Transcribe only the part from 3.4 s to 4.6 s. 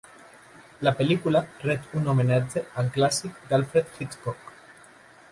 d'Alfred Hitchcock.